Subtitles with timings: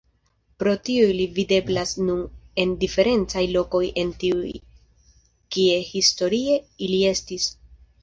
[0.61, 2.23] Pro tio ili videblas nun
[2.65, 4.53] en diferencaj lokoj de tiuj
[5.55, 7.51] kie historie ili estis.